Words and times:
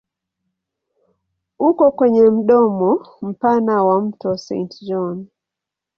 Uko 1.67 1.83
kwenye 1.95 2.23
mdomo 2.29 2.91
mpana 3.27 3.75
wa 3.87 3.95
mto 4.05 4.29
Saint 4.43 4.71
John. 4.87 5.17